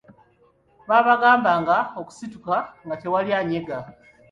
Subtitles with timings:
[0.89, 2.55] Baabagambanga okusituka
[2.85, 3.77] nga tewali anyega.